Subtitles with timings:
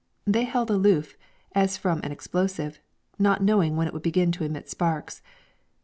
[0.25, 1.15] They held aloof,
[1.53, 2.79] as from an explosive,
[3.19, 5.21] not knowing when it would begin to emit sparks.